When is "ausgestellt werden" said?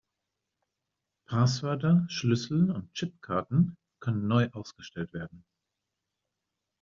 4.51-5.45